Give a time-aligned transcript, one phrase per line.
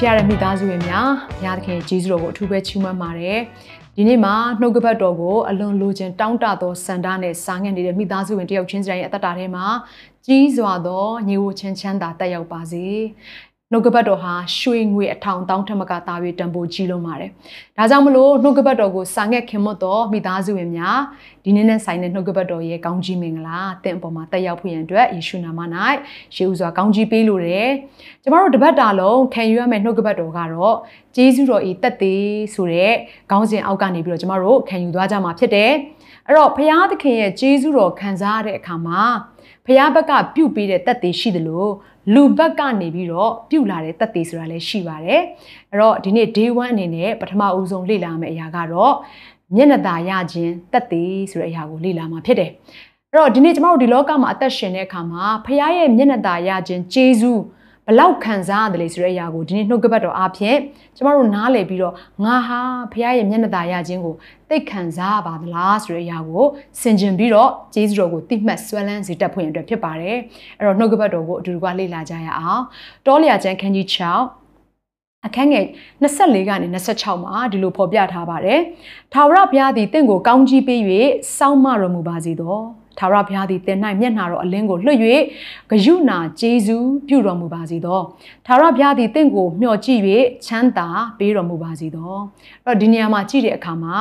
[0.00, 3.38] ချရတဲ့မိသားစုဝင်များဘုရားသခင်ဂျေဇုတော်ကိုအထူးပဲချီးမွမ်းပါတယ်
[3.96, 9.66] ဒီနေ့မှာနှုတ်ကပတ်တော်ကိုအလွန်လိုချင်တောင်းတသောစန္ဒနဲ့စားငတ်နေတဲ့မိသားစုဝင်တယောက်ချင်းစီတိုင်းရဲ့အသက်တာထဲမှာ
[10.26, 12.86] ကြီးစွာသောညီဝချင်းချမ်းသာတက်ရောက်ပါစေ
[13.72, 17.30] နှုတ်ကပတ်တော်ဟာရွှေငွေအထောင်တောင်းထမကသားပြီးတန်ဖိုးကြီးလုံးပါတယ်။
[17.76, 20.98] ဒါကြောင့်မလို့နှုတ်ကပတ်တော်ကိုစာငက်ခင်မတ်တော်မိသားစုဝင်များ
[21.44, 25.60] ဒီနေ့နဲ့ဆိုင်တဲ့နှုတ်ကပတ်တော်ရဲ့ကောင်းကြီးမင်္ဂလာတင့်အပေါ်မှာတက်ရောက်ဖို့ရန်အတွက်ယေရှုနာမ၌
[26.34, 27.68] ရှေးဥစွာကောင်းကြီးပေးလိုတယ်။
[28.22, 30.76] ကျမတို့တပတ်တာလုံးခံယူရမယ့်နှုတ်ကပတ်တော်ကတော့
[31.16, 32.94] ဂျေဇုတော်ဤတက်သေးဆိုတဲ့
[33.30, 35.72] ခေါင်းစဉ်အောက်ကနေပြီးတော့ကျမတို့ခံယူသွားကြမှာဖြစ်တယ်။
[36.26, 39.02] အဲ့တော့ဖရာသခင်ရဲ့ဂျေဇုတော်ခံစားရတဲ့အခါမှာ
[39.68, 41.72] ဖရာဘက်ကပြုတ်ပေးတဲ့တက်သေးရှိတယ်လို့
[42.14, 45.22] လူဘက်ကနေပြီးတော့ပြုတ်လာတဲ့တက်သေးဆိုတာလည်းရှိပါတယ်
[45.70, 48.94] အဲ့တော့ဒီနေ့ day 1အနေနဲ့ပထမဦးဆုံးလေ့လာမယ့်အရာကတော့
[49.56, 52.50] မျက်နှာသာရခြင်းတက်သေးဆိုတဲ့အရာကိုလေ့လာမှာဖြစ်တယ်
[53.10, 57.32] အဲ့တော့ဒီနေ့ကျမတို့ဒီလောကမှာအသက်ရှင်တဲ့အခါမှာဖခင်ရဲ့မျက်နှာသာရခြင်းဂျေဇု
[57.90, 60.58] ဘလောက်ခံစားရတယ်လေဆိုတဲ့အရာကိုဒီနေ့နှုတ်ကပတ်တော်အားဖြင့်
[60.96, 61.94] ကျမတို့နားလည်ပြီးတော့
[62.24, 62.60] ငါဟာ
[62.92, 64.14] ဖခင်ရဲ့မျက်နှာသာရခြင်းကို
[64.50, 66.44] သိခံစားပါသလားဆိုတဲ့အရာကို
[66.80, 70.16] ဆင်ခြင်ပြီးတော့ဂျေဇုတော်ကိုတိမှတ်ဆွဲလန်းစေတတ်ဖို့ရန်အတွက်ဖြစ်ပါတယ်
[70.58, 72.62] အဲ့တော့နှုတ်ကပတ်တော်ကိုအတူတူကလေ့လာကြရအောင်
[73.06, 75.66] တောလျာကျမ်းခန်းကြီး6အခန်းငယ်
[76.02, 76.66] 24ကနေ
[76.96, 78.60] 26မှာဒီလိုဖော်ပြထားပါတယ်။
[79.12, 80.80] ထာဝရဘုရားသည်တင့်ကိုကောင်းကြီးပေး၍
[81.36, 82.58] စောင့်မတော်မူပါစေသော။
[82.98, 84.98] ထာဝရဘုရားသည်တင်၌မျက်နှာတော်အလင်းကိုလွှတ်၍
[85.70, 88.00] ဂယုဏကျေးဇူးပြုတော်မူပါစေသော။
[88.46, 90.00] ထာဝရဘုရားသည်တင့်ကိုမျှော်ကြည့်၍
[90.46, 92.14] ချမ်းသာပေးတော်မူပါစေသော။
[92.66, 93.96] အဲ့တော့ဒီနေရာမှာကြည့်တဲ့အခါမှာ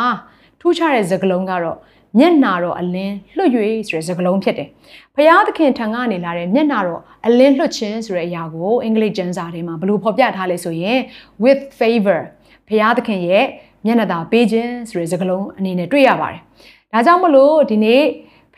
[0.59, 1.77] ထူးခြားတဲ့စကားလုံးကတော့
[2.19, 3.51] မျက်နာတော်အလင်းလွတ်၍
[3.87, 4.69] ဆိုတဲ့စကားလုံးဖြစ်တယ်။
[5.15, 10.99] ဘုရားသခင်ထံကနေလာတဲ့မျက်နာတော်အလင်းလွတ်ခြင်းဆိုတဲ့အရာကိုအင်္ဂလိပ်ကျမ်းစာထဲမှာဘယ်လိုဖော်ပြထားလဲဆိုရင်
[11.43, 12.19] with favor
[12.67, 13.45] ဘုရားသခင်ရဲ့
[13.85, 16.41] မျက်နှာသာပေးခြင်းဆိုတဲ့စကားလုံးအနေနဲ့တွေ့ရပါတယ်။
[16.93, 18.03] ဒါကြောင့်မလို့ဒီနေ့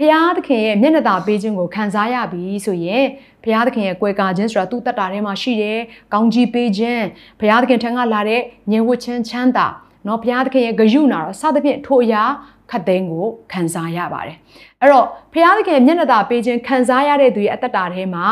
[0.01, 3.05] ဘုရားသခင်ရဲ့မျက်နှာသာပေးခြင်းကိုခံစားရပြီဆိုရင်
[3.43, 5.79] ဘုရားသခင်ရဲ့ကွယ်ကာခြင်းဆိုတာသူ့တတ်တာထဲမှာရှိတယ်။
[6.13, 7.03] ကောင်းကြီးပေးခြင်း
[7.39, 9.67] ဘုရားသခင်ထံကလာတဲ့ဉာဏ်ဝတ်ခြင်းချမ်းသာ
[10.07, 12.23] နော်ဘုရားသခင်ရဲ့ဂရုဏာတော့စသဖြင့်ထိုအရာ
[12.69, 14.37] ခတ်သိမ်းကိုခံစားရပါတယ်
[14.81, 18.25] အဲ့တော့ဖျားသခင်မျက်နှာသာပေးခြင်းခံစားရတဲ့သူရဲ့အသက်တာထဲမှာ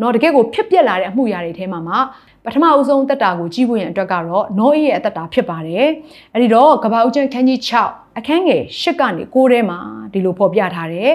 [0.00, 1.98] တော့တကယ်ကိုဖြစ်ပျက်လာတဲ့အမှုရာတွေထဲမှာမှာ
[2.44, 5.86] ပထမအဦးဆုံးတက်တာကိုကြည့်ဖို့ရန်အတွက်ကတော့နောအေးရဲ့အသက်တာဖြစ်ပါတယ်
[6.32, 9.78] အဲ့ဒီတော့ကဘာဦးကျန်းခန်းကြီး6အခန်းငယ်၈ကနေ9ထဲမှာ
[10.12, 11.12] ဒီလိုဖော်ပြထားတယ်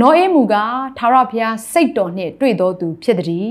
[0.00, 3.50] နောအေးမူကသာရဖျားစိတ်တော်နှင့်တွေ့တော်သူဖြစ်သည်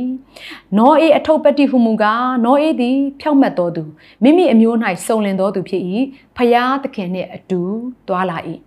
[0.78, 2.06] နောအေးအထုပ်ပတ္တိဟုမူက
[2.46, 3.84] နောအေးသည် ဖြောက်မှတ်တော်သူ
[4.24, 5.84] မိမိအမျိုး၌စုံလင်တော်သူဖြစ်၏
[6.38, 7.62] ဖျားသခင်နှင့်အတူ
[8.08, 8.38] သွားလာ၏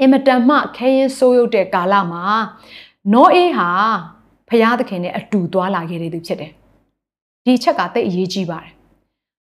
[0.00, 2.24] အင်မတန်မှခဲရင်ဆိုးရုပ်တဲ့ကာလမှာ
[3.12, 3.70] နောအေးဟာ
[4.48, 6.52] ဖျားသခင်နဲ့အတူသွားလာခဲ့တဲ့သူဖြစ်တယ်
[7.44, 8.72] ဒီချက်ကတိတ်အရေးကြီးပါတယ်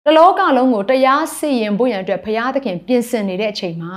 [0.06, 3.94] တလောကလုံးကိုတရားစီရင်ဖို့ရန်အတွက်ဘုရားသခင်ပြင်ဆင်နေတဲ့အချိန်မှာ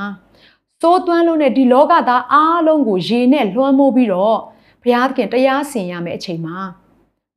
[0.80, 4.38] စိုးသွမ်းလို့နဲ့ဒီလောကသားအားလုံးကိုရေနဲ့လွှမ်းမိုးပြီးတော့
[4.82, 6.58] ဘုရားသခင်တရားစီရင်ရမယ့်အချိန်မှာ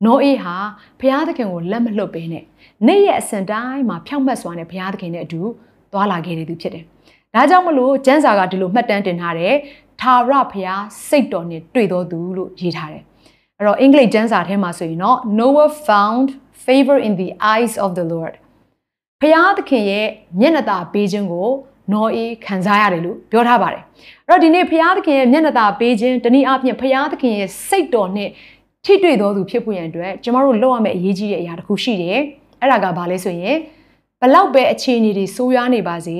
[0.04, 0.56] နောအေးဟာ
[1.00, 2.44] ဘုရားသခင်ကိုလက်မလွတ်ပေးနဲ့
[2.86, 5.42] နေ့ရက်အစဉ်တိုင်းမှာဖြောင့်မတ်စွာနဲ့ဘုရားသခင်နဲ့အတူ
[5.92, 6.84] သွားလာခဲ့တဲ့သူဖြစ်တယ်။
[7.34, 9.54] ဒါကြောင့်မလို့ကျမ်းစာကဒီလိုမှတ်တမ်းတင်ထားတယ်။
[10.00, 13.02] သာရဘုရားစိတ်တော်နဲ့တွေ့တော်သူလို့ရေးထားတယ်။
[13.58, 16.28] အဲ့တော့အင်္ဂလိပ်ကျမ်းစာထဲမှာဆိုရင်တော့ Noah found
[16.66, 18.34] favor in the eyes of the Lord
[19.20, 20.08] ဖျားသခင်ရဲ့
[20.40, 21.48] မျက်နှာသာပေးခြင်းကို
[21.92, 23.82] နော်အေးခံစားရတယ်လို့ပြောထားပါတယ်
[24.28, 28.28] အဲ့တော့ဒီနေ့ဖျားသခင်ရဲ့မျက်နှာသာပေးခြင်းတနည်းအားဖြင့်ဖျားသခင်ရဲ့စိတ်တော်နဲ့
[28.84, 32.18] ထိတွေ့တော်သူဖြစ်ဖို့ရန်အတွက်ကျမတို့လုပ်ရမယ့်အရေးကြီးတဲ့အရာတစ်ခုရှိတယ်
[32.60, 33.56] အဲ့ဒါကဘာလဲဆိုရင်
[34.24, 36.16] ဘလောက်ပဲအခြေအနေတွေဆိုးရွားနေပါစေ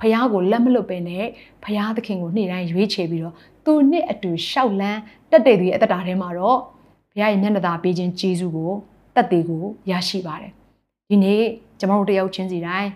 [0.00, 1.26] ဖျားကိုလက်မလွတ်ပဲနဲ့
[1.64, 3.34] ဖျားသခင်ကိုနေ့တိုင်းရွေးချယ်ပြီးတော့
[3.64, 5.00] သူနှစ်အတူရှောက်လန်း
[5.30, 6.58] တက်တဲ့သူရဲ့အသက်တာထဲမှာတော့
[7.10, 8.72] ဘုရားရဲ့မျက်နှာသာပေးခြင်းကျေးဇူးကို
[9.14, 10.52] တက်သေးကိုရရှိပါတယ်
[11.08, 11.42] ဒီနေ့
[11.78, 12.90] ကျွန်တော်တို့တယောက်ချင်းစီတိုင်း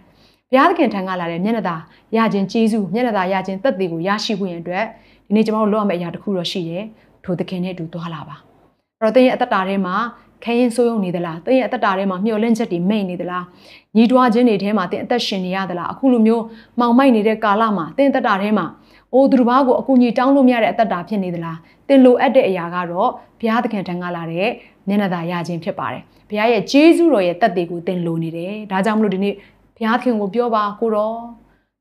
[0.50, 1.76] ဘုရားသခင်ထံကလာတဲ့မျက်နှာသာ
[2.16, 4.84] ရခြင်းကျေးဇူးမျက်နှာသာရခြင်းတက်သေးကိုရရှိဖို့ရန်အတွက်
[5.28, 6.84] ဒီနေ့ကျွန်တော်တို့လုပ်ရမယ့်အရာတစ်ခုတော့ရှိတယ်
[7.24, 8.36] ထိုသခင်နဲ့အတူသွားလာပါ
[9.00, 9.96] အဲ့တော့သင်ရဲ့အသက်တာထဲမှာ
[10.44, 13.44] ခရင်ဆိုးရုံနေသလားသင်ရဲ့အသက်တာထဲမှာမျောလင့်ချက်တွေမိတ်နေသလား
[13.96, 16.44] ညီတွားခြင်းတွေထဲမှာသင်အသက်ရှင်နေရသလားအခုလိုမျိုး
[16.78, 18.66] မှောင်မိုက်နေတဲ့ကာလမှာသင်အသက်တာထဲမှာ
[19.14, 21.58] အိုးသူတစ်ပါးကိုအကူအညီတောင်းလို့မရတဲ့အသက်တာဖြစ်နေသလား
[21.88, 23.10] သင်လိုအပ်တဲ့အရာကတော့
[23.40, 24.50] ဘုရားသခင်ထံကလာတဲ့
[24.88, 29.34] မျက်နှာသာရခြင်းဖြစ်ပါတယ်ဘုရားရဲ့ဂျေဇုတော်ရဲ့တက်တွေကိုသင်လိုနေတယ်ဒါကြောင့်မလို့ဒီနေ့
[29.76, 31.16] ဘုရားသခင်ကိုပြောပါကိုတော့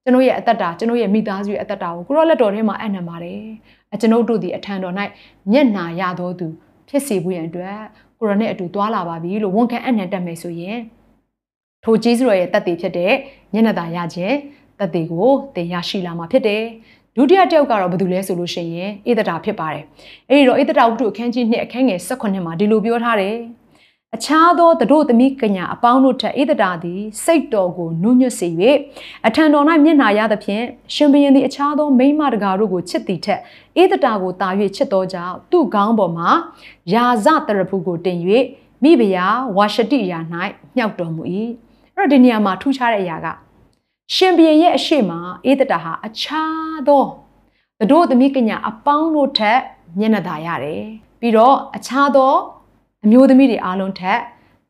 [0.03, 3.41] ကျွန်တော်ရဲ့အသက်တာကျွန်တော်ရဲ့မိသားစုရဲ့အသက်တာကိုကိုရောလက်တော်ထဲမှာအံ့နံပါတယ်
[3.94, 4.95] အကျွန်ုပ်တို့ဒီအထံတော်၌
[5.51, 6.47] မျက်နာရတော်သူ
[6.89, 7.77] ဖြစ်စေဖို့ရန်အတွက်
[8.19, 10.77] ကိုရိုနဲ့အတူတွာလာပါပြီလို့ဝန်ခံအနံတက်မယ်ဆိုရင်
[11.83, 13.13] ထိုကျေးဇူးတော်ရဲ့တက်တည်ဖြစ်တဲ့
[13.54, 14.36] ညနေသားရခြင်း
[14.80, 16.63] တက်တည်ကိုသင်ရရှိလာမှာဖြစ်တယ်
[17.16, 19.83] ဒုတိယတယောက်ကတော့ဘာလို့လဲဆိုလို့ရှိရင်ဧတတာဖြစ်ပါတယ်
[20.30, 23.36] အဲ့ဒီတော့ဧတတာဝတ္ထုအခန်းကြီး2အခန်းငယ်18မှာဒီလိုပြောထားတယ်
[24.15, 28.47] အခြားသောတတို့သမီးကညာအပေါင်းတို့ထက်ဧတတာသည်စိတ်တော်ကိုနုညွတ်စေ၍
[29.27, 30.63] အထံတော်၌မျက်နာရသဖြင့်
[30.94, 33.39] ရှင်ဘရင်သည်အခြားသောမိမတကာတို့ကိုချစ်သည်ထက်
[33.81, 36.29] ဧတတာကိုတာ၍ချစ်သောကြောင့်သူ့ခေါင်းပေါ်မှာ
[36.94, 38.17] ယာဇတရဖူကိုတင်၍
[38.83, 40.19] မိဖုရားဝါရှတိယာ၌
[40.75, 41.23] မြှောက်တော်မူ၏
[41.95, 43.27] အဲ့တော့ဒီနေရာမှာထူးခြားတဲ့အရာက
[44.15, 45.12] ရှင်ဘရင်ရဲ့အရှိမ
[45.50, 47.05] ဧတတာဟာအခြားသော
[47.79, 49.59] တတို့သမီးကညာအပေါင်းတို့ထက်
[50.00, 50.83] မျက်နှာသာရတယ်
[51.19, 52.33] ပြီးတော့အခြားသော
[53.04, 54.19] အမျိုးသမီးတွေအားလုံးထက်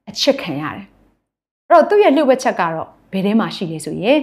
[0.10, 0.86] အချစ်ခံရတယ်။
[1.70, 4.20] အဲ့တော့သူ့ရဲ့လှုပ်ဝက်ချက်ကတော့ဘယ်ထဲမှာရှိလဲဆိုရင်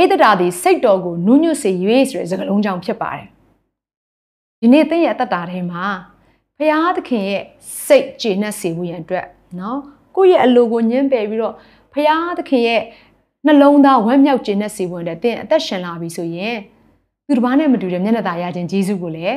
[0.00, 1.70] ဧဒတာသည်စိတ်တော်ကိုနူးညွတ်စေ၍
[2.10, 3.26] ဆိုတဲ့စကားလုံးကြောင့်ဖြစ်ပါတယ်။
[4.60, 5.84] ဒီနေ့သင်ရဲ့အသက်တာထဲမှာ
[6.56, 7.42] ဖရာသခင်ရဲ့
[7.86, 9.26] စိတ်ကျေနပ်စေဖို့ရန်အတွက်
[9.58, 9.78] နော်
[10.16, 11.54] ကိုယ့်ရဲ့အလိုကိုညှင်းပယ်ပြီးတော့
[11.92, 12.82] ဖရာသခင်ရဲ့
[13.46, 16.56] နှလုံးသားဝမ်းမြောက်ကျေနပ်စေဖို့အတွက်သင်အသက်ရှင်လာပြီဆိုရင်
[17.26, 19.36] သူတစ်ပါးနဲ့မတူတဲ့မျက်နှာသာရခြင်းဂျေဇုကိုလည်း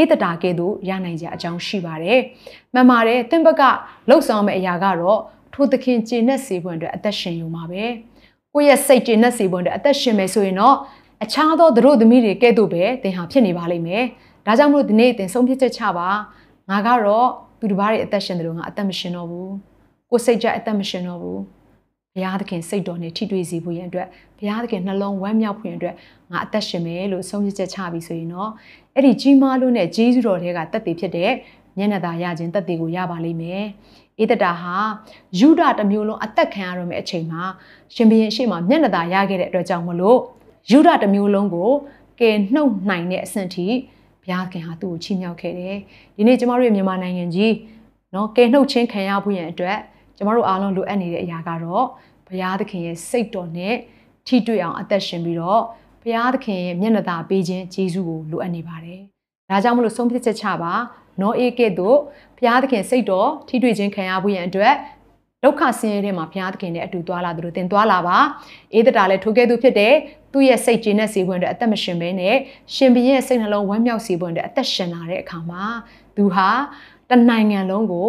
[0.00, 2.18] ဧတတာကဲ့သို့ရနိုင်ကြအကြောင်းရှိပါတယ်။
[2.74, 3.62] မှန်ပါတယ်။သင်ဘက်က
[4.08, 5.20] လှုပ်ဆောင်မယ့်အရာကတော့
[5.54, 7.84] ထိုသခင်ကျေနပ်စေဖို့အတွက်အသက်ရှင်ယူမှာပဲ။
[8.54, 10.76] ကိုယ့်ရဲ့စိတ်ကျေနပ်စေဖို့အတွက်အသက်ရှင်မယ်ဆိုရင်တော့
[11.24, 14.04] အခြားသောသူတို့သမီးတွေကဲ့သို့ပဲသင်ဟာဖြစ်နေပါလိမ့်မယ်။
[14.46, 16.08] ဒါကြောင့်မလို့ဒီနေ့သင်ဆုံးဖြတ်ချက်ချပါ။
[16.70, 17.28] ငါကတော့
[17.60, 19.48] သူတစ်ပါးရဲ့အသက်ရှင်တယ်လို့ငါအသက်မရှင်တော့ဘူး။
[20.10, 21.38] ကိုယ်စိတ်ကြအသက်မရှင်တော့ဘူး။
[22.14, 25.94] ဘုရားသခင်စိတ်တော်နဲ့ထိတွေ့စေဖို့ရန်အတွက်ဘုရားသခင်နှလုံးဝမ်းမြောက်ဖို့ရန်အတွက်
[26.32, 28.50] ငါအသက်ရှင်မယ်လို့ဆုံးဖြတ်ချက်ချပြီးဆိုရင်တော့
[28.94, 31.32] အဲ့ဒီကြီးမားလို့နဲ့ဂျေဇုတော်တွေကတက်တည်ဖြစ်တဲ့
[31.78, 33.64] မျက်နှာသာရခြင်းတက်တည်ကိုရပါလိမ့်မယ်။
[34.22, 34.76] ဧတတာဟာ
[35.38, 37.42] ယူဒတစ်မျိုးလုံးအသက်ခံရတော့မယ့်အချိန်မှာ
[37.94, 40.18] ရှင်ဘုရင်ရှေ့မှာမျက်နှာသာရခဲ့တဲ့အတွက်ကြောင့်မလို့
[40.70, 41.70] ယူဒတစ်မျိုးလုံးကို
[42.20, 43.66] ကယ်နှုတ်နိုင်တဲ့အဆင့်ထိ
[44.22, 45.76] ဘုရားခင်ဟာသူ့ကိုချီးမြှောက်ခဲ့တယ်။
[46.16, 47.54] ဒီနေ့ကျမတို့ရဲ့မြန်မာနိုင်ငံကြီး
[48.14, 49.78] နော်ကယ်နှုတ်ခြင်းခံရဖို့ရန်အတွက်
[50.22, 51.84] ကျမတို့အားလုံးလိုအပ်နေတဲ့အရာကတော့
[52.26, 53.74] ဘုရားသခင်ရဲ့စိတ်တော်နဲ့
[54.26, 55.62] ထိတွေ့အောင်အသက်ရှင်ပြီးတော့
[56.02, 59.00] ဘုရားသခင်ရဲ့မျက်နှာသာပေးခြင်းဂျေဇုကိုလိုအပ်နေပါတယ်။
[59.50, 60.72] ဒါကြောင့်မလို့ဆုံးဖြတ်ချက်ချပါ
[61.20, 61.96] နောအေးကဲ့သို့
[62.36, 64.74] ဘုရားသခင်စိတ်တော်ထိတွေ့ခြင်းခံရဖို့ရန်အတွက်
[65.44, 68.18] ဒုက္ခဆင်းရဲတဲ့မှာဘုရားသခင်နဲ့အတူသွားလာသူတို့တင်သွားလာပါ
[68.74, 69.94] အေးတတာလည်းထိုကဲ့သို့ဖြစ်တဲ့
[70.32, 72.36] သူ့ရဲ့စိတ်ကျေနပ်စေဖို့အတွက်အသက်မရှင်ဘဲနဲ့
[72.74, 75.64] ရှင်ဘုရင်ရဲ့စိတ်နှလုံးဝမ်းမြောက်စေဖို့အတွက်အသက်ရှင်လာတဲ့အခါမှာ
[76.16, 76.48] သူဟာ
[77.10, 78.08] တနိုင်ငံလုံးကို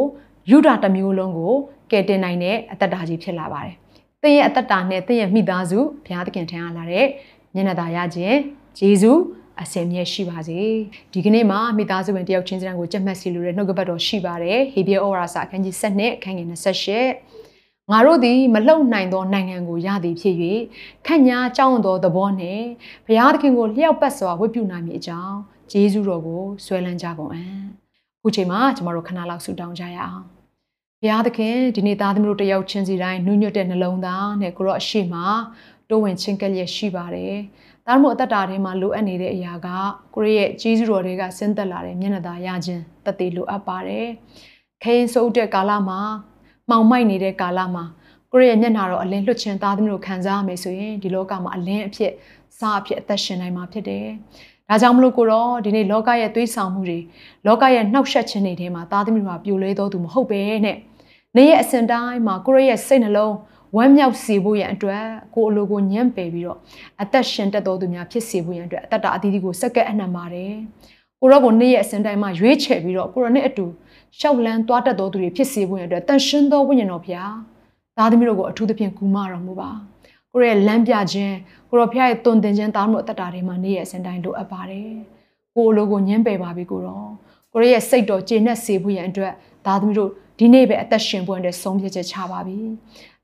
[0.50, 1.54] ယူဒာတစ်မျိုးလုံးကို
[1.92, 3.76] ကယ်တင်နိုင်တဲ့အသက်တာကြီးဖြစ်လာပါတယ်။
[4.24, 7.06] သင်ရဲ့အသက်တာနဲ့သင်ရဲ့မိသားစုဘုရားသခင်ထံအားလာတဲ့
[7.56, 8.38] မျက်နှာသာရခြင်း
[8.80, 9.12] ဂျေဇု
[9.62, 10.60] အစင်မြဲရှိပါစေ
[11.14, 20.36] ဒီကနေ့မှာမိသားစုဝင်တယောက်ချင်းစံကိုကြက်မှတ်စီလိုတဲ့နှုတ်ကပတ်တော်ရှိပါတယ်ဟေဘရဲဩဝါစာအခန်းကြီး7နဲ့အခန်းငယ်28ငါတို့သည်မလုံနိုင်သောနိုင်ငံကိုရသည်ဖြစ်၍
[21.06, 22.66] ခန့်ညာကြောင်းသောသဘောနှင့်
[23.06, 25.38] ဘုရားသခင်ကိုလျှောက်ပတ်စွာဝတ်ပြုနိုင်မည်အကြောင်း
[25.72, 27.62] ဂျေဇုတော်ကိုဆွဲလန်းကြကုန်အံ့
[28.18, 30.24] အခုချိန်မှာကျမတို့ခဏလောက်ဆုတောင်းကြရအောင်
[31.06, 35.16] ဘုရားသခင်ဒီနေ့သားသမီးတို့တယောက်ချင်းစီတိုင်းနှုညွတ်တဲ့နှလုံးသားနဲ့ကိုရောအရှိမ
[35.90, 37.36] တိုးဝင်ချင်းကက်လျက်ရှိပါတယ်။
[37.88, 39.68] ဒါမှမဟုတ်အသက်တာထဲမှာလိုအပ်နေတဲ့အရာက
[40.16, 44.08] ကိုရဲ့ကြီးစုတော်တွေကဆင်းသက်လာတဲ့မျက်နှာသာရခြင်းတသက်လိုအပ်ပါတယ်။
[44.84, 46.00] ခရင်ဆိုးတဲ့ကာလမှာ
[46.70, 47.84] မှောင်မိုက်နေတဲ့ကာလမှာ
[48.32, 52.12] ကိုရဲ့မျက်နှာတော်အလင်းလွတ်ခြင်းသားသမီးတို့ခံစားရမယ်ဆိုရင်ဒီလောကမှာအလင်းအဖြစ်
[52.60, 54.08] စားအဖြစ်အသက်ရှင်နိုင်မှာဖြစ်တယ်။
[54.70, 57.00] ဒါကြောင့်မလို့ကိုတော့ဒီနေ့လောကရဲ့သွေးဆောင်မှုတွေ
[57.48, 60.78] လောကရဲ့နှောက်ယှက်ခြင်းတွေထဲမှာသားသမီးတို့ကပြိုလဲတော်သူမဟုတ်ပဲနဲ့
[61.38, 63.36] နေ့ရဲ့အစဉ်တိုင်းမှာကိုရဲ့စိတ်နှလုံး
[63.76, 66.60] ဝမ်းမြောက်စေဖို့ရန်အတွက်ကိုအလိုကိုညံ့ပယ်ပြီးတော့
[67.02, 70.54] အသက်ရှင်တတ်တော်သူများဖြစ်စေဖို့ရန်အတွက်အသက်တာအသီးသီးကိုစက္ကက်အနှံပါတယ်။
[71.20, 73.66] ကိုရောကိုနေ့ရဲ့အစဉ်တိုင်းမှာရွေးချယ်ပြီးတော့ကိုရောနဲ့အတူ
[74.20, 77.34] ရှောက်လန်းသွားတတ်တော်သူတွေဖြစ်စေဖို့ရန်အတွက်တန်ရှင်းသောဝိညာဉ်တော်ဖျား
[77.98, 79.70] သားသမီးတို့ကိုအထူးသဖြင့်ကူမတော်မူပါ။
[80.32, 81.36] ကိုရဲ့လမ်းပြခြင်း
[81.70, 84.90] ကိုရောဖျားရဲ့တုန်တင်ခြင်းသားမှုအသက်တာတွေမှာနေ့ရဲ့အစဉ်တိုင်းလိုအပ်ပါတယ်။
[85.56, 87.04] ကိုအလိုကိုညံ့ပယ်ပါပြီကိုရော
[87.54, 89.34] ကိုရဲ့စိတ်တော်ကျေနပ်စေဖို့ရန်အတွက်
[89.66, 92.60] သားသမီးတို့ ဒီနေ့ပဲအသက်ရှင်ဖို့အတွက်ဆုံးဖြတ်ချက်ချပါပြီ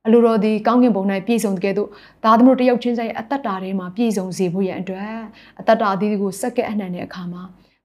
[0.05, 1.89] အလိုတော်ဒီကောင်းကင်ဘုံ၌ပြည့်စုံတဲ့ကဲ့သို့
[2.23, 5.13] သားသမီးတို့တယောက်ချင်းဆိုင်အသက်တာထဲမှာပြည့်စုံစေဖို့ရန်အတွက်
[5.59, 7.43] အသက်တာအသီးသီးကိုစက္ကဲအနှံတဲ့အခါမှာ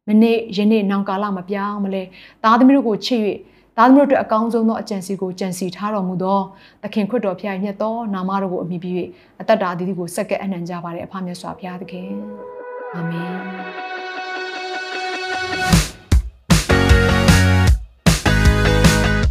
[0.08, 2.02] မနေ့ယနေ့နောက်ကာလမပြောင်းမလဲ
[2.44, 3.20] သားသမီးတို့ကိုချစ်၍
[3.76, 6.38] သားသမီးတို့အတွက်အကောင်းဆုံးသောအကြံစီကိုကြံစီထားတော်မူသော
[6.82, 8.90] သခင်ခွတ်တော်ဖျားမြတ်သောနာမတော်ကိုအမိပြု၍
[9.40, 12.10] အသက်တာအသီးသီးကိုစက္ကဲအနှံကြပါれအဖမြတ်စွာဘုရားသခင်
[12.94, 13.93] အာမင်